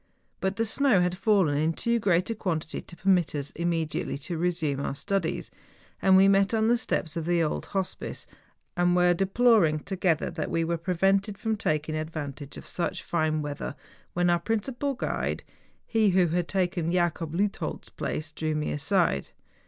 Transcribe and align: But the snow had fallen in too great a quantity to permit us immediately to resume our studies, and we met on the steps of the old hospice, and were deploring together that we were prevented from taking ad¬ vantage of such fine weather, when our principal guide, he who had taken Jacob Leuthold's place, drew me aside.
But 0.39 0.55
the 0.55 0.65
snow 0.65 0.99
had 0.99 1.15
fallen 1.15 1.55
in 1.59 1.73
too 1.73 1.99
great 1.99 2.31
a 2.31 2.35
quantity 2.35 2.81
to 2.81 2.95
permit 2.95 3.35
us 3.35 3.51
immediately 3.51 4.17
to 4.17 4.35
resume 4.35 4.79
our 4.79 4.95
studies, 4.95 5.51
and 6.01 6.17
we 6.17 6.27
met 6.27 6.55
on 6.55 6.69
the 6.69 6.77
steps 6.79 7.15
of 7.15 7.27
the 7.27 7.43
old 7.43 7.67
hospice, 7.67 8.25
and 8.75 8.95
were 8.95 9.13
deploring 9.13 9.77
together 9.81 10.31
that 10.31 10.49
we 10.49 10.63
were 10.63 10.79
prevented 10.79 11.37
from 11.37 11.55
taking 11.55 11.93
ad¬ 11.93 12.09
vantage 12.09 12.57
of 12.57 12.65
such 12.65 13.03
fine 13.03 13.43
weather, 13.43 13.75
when 14.13 14.31
our 14.31 14.39
principal 14.39 14.95
guide, 14.95 15.43
he 15.85 16.09
who 16.09 16.29
had 16.29 16.47
taken 16.47 16.91
Jacob 16.91 17.35
Leuthold's 17.35 17.89
place, 17.89 18.31
drew 18.31 18.55
me 18.55 18.71
aside. 18.71 19.29